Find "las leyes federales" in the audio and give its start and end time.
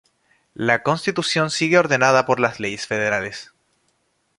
2.39-3.53